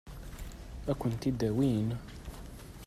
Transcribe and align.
Ad 0.91 0.95
kent-t-id-awin? 0.99 1.87